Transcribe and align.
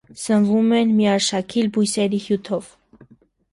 Սնվում 0.19 0.71
են 0.77 0.95
միաշաքիլ 1.01 1.71
բույսերի 1.77 2.23
հյութով։ 2.27 2.75